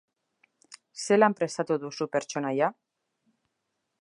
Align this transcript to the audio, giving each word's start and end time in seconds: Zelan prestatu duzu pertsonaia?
Zelan 1.09 1.37
prestatu 1.41 1.79
duzu 1.85 2.09
pertsonaia? 2.17 2.75